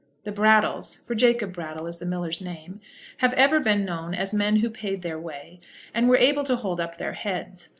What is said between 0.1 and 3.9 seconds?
The Brattles, for Jacob Brattle is the miller's name, have ever been